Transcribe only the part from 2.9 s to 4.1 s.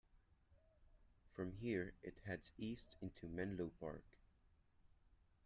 into Menlo Park.